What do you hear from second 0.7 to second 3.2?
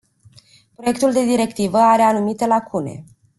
Proiectul de directivă are anumite lacune.